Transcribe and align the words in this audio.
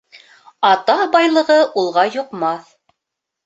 Ата 0.69 0.95
байлығы 1.17 1.59
улға 1.85 2.09
йоҡмаҫ 2.17 2.77